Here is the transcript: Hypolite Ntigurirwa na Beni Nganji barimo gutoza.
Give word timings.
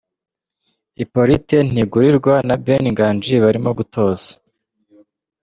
Hypolite 0.97 1.57
Ntigurirwa 1.71 2.35
na 2.47 2.55
Beni 2.63 2.89
Nganji 2.93 3.35
barimo 3.43 3.69
gutoza. 3.77 4.29